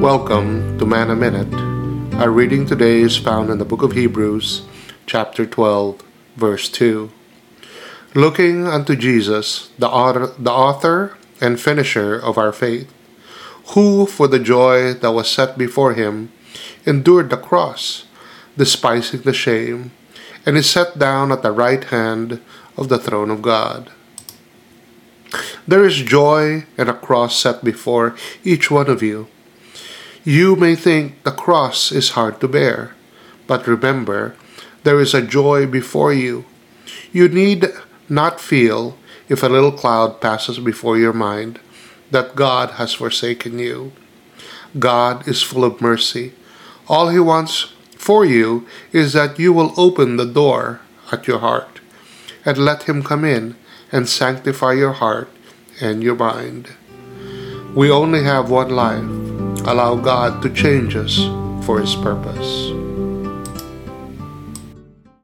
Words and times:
Welcome 0.00 0.78
to 0.78 0.86
Manna 0.86 1.14
Minute. 1.14 1.52
Our 2.14 2.30
reading 2.30 2.64
today 2.64 3.00
is 3.00 3.18
found 3.18 3.50
in 3.50 3.58
the 3.58 3.66
book 3.66 3.82
of 3.82 3.92
Hebrews, 3.92 4.62
chapter 5.04 5.44
12, 5.44 6.02
verse 6.36 6.70
2. 6.70 7.10
Looking 8.14 8.66
unto 8.66 8.96
Jesus, 8.96 9.68
the 9.78 9.90
author, 9.90 10.32
the 10.38 10.50
author 10.50 11.18
and 11.40 11.60
finisher 11.60 12.14
of 12.14 12.38
our 12.38 12.50
faith, 12.50 12.90
who, 13.74 14.06
for 14.06 14.26
the 14.26 14.38
joy 14.38 14.94
that 14.94 15.12
was 15.12 15.30
set 15.30 15.58
before 15.58 15.92
him, 15.92 16.32
endured 16.86 17.28
the 17.28 17.36
cross, 17.36 18.06
despising 18.56 19.20
the 19.20 19.34
shame, 19.34 19.92
and 20.46 20.56
is 20.56 20.70
set 20.70 20.98
down 20.98 21.30
at 21.30 21.42
the 21.42 21.52
right 21.52 21.84
hand 21.84 22.40
of 22.76 22.88
the 22.88 22.98
throne 22.98 23.30
of 23.30 23.42
God. 23.42 23.90
There 25.66 25.84
is 25.84 25.96
joy 25.96 26.66
and 26.78 26.88
a 26.88 26.94
cross 26.94 27.36
set 27.36 27.62
before 27.62 28.16
each 28.44 28.70
one 28.70 28.88
of 28.88 29.02
you. 29.02 29.28
You 30.24 30.56
may 30.56 30.74
think 30.74 31.22
the 31.22 31.30
cross 31.30 31.92
is 31.92 32.10
hard 32.10 32.40
to 32.40 32.48
bear, 32.48 32.94
but 33.46 33.66
remember, 33.66 34.36
there 34.82 35.00
is 35.00 35.14
a 35.14 35.22
joy 35.22 35.66
before 35.66 36.12
you. 36.12 36.44
You 37.12 37.28
need 37.28 37.68
not 38.08 38.40
feel, 38.40 38.96
if 39.28 39.42
a 39.42 39.48
little 39.48 39.72
cloud 39.72 40.20
passes 40.20 40.58
before 40.58 40.98
your 40.98 41.12
mind, 41.12 41.60
that 42.10 42.34
God 42.34 42.72
has 42.72 42.92
forsaken 42.92 43.58
you. 43.58 43.92
God 44.78 45.26
is 45.28 45.42
full 45.42 45.64
of 45.64 45.80
mercy. 45.80 46.32
All 46.88 47.08
He 47.08 47.20
wants 47.20 47.72
for 47.96 48.24
you 48.24 48.66
is 48.92 49.12
that 49.12 49.38
you 49.38 49.52
will 49.52 49.74
open 49.76 50.16
the 50.16 50.26
door 50.26 50.80
at 51.12 51.26
your 51.26 51.38
heart 51.38 51.80
and 52.44 52.58
let 52.58 52.84
Him 52.84 53.02
come 53.02 53.24
in 53.24 53.56
and 53.92 54.08
sanctify 54.08 54.72
your 54.72 54.92
heart 54.92 55.28
and 55.80 56.02
your 56.02 56.16
mind. 56.16 56.68
We 57.74 57.90
only 57.90 58.22
have 58.24 58.50
one 58.50 58.70
life. 58.70 59.04
Allow 59.66 59.96
God 59.96 60.42
to 60.42 60.50
change 60.50 60.96
us 60.96 61.16
for 61.64 61.80
His 61.80 61.94
purpose. 61.94 62.79